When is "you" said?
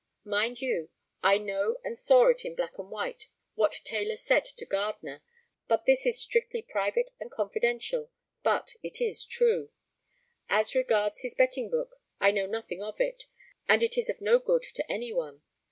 0.61-0.89